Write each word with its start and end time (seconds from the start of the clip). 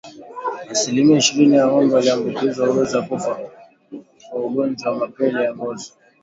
Asilimia 0.69 1.17
ishirini 1.19 1.55
ya 1.55 1.67
ngombe 1.67 1.95
walioambukizwa 1.95 2.67
huweza 2.67 3.01
kufa 3.01 3.39
kwa 4.29 4.39
ugonjwa 4.39 4.91
wa 4.91 4.97
mapele 4.97 5.43
ya 5.43 5.55
ngozi 5.55 5.93